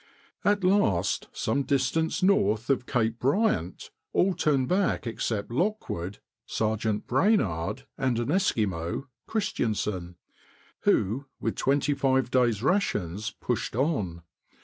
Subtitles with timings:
[0.43, 7.85] At last, some distance north of Cape Bryant, all turned back except Lockwood, Sergeant Brainard,
[7.99, 10.15] and an Eskimo, Christiansen,
[10.85, 14.23] who, with twenty five days' rations, pushed on.